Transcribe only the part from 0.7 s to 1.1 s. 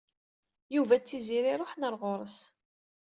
Yuba d